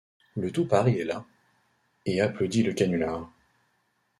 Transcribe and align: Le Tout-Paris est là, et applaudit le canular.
Le 0.35 0.49
Tout-Paris 0.49 0.97
est 0.99 1.03
là, 1.03 1.23
et 2.07 2.21
applaudit 2.21 2.63
le 2.63 2.73
canular. 2.73 3.29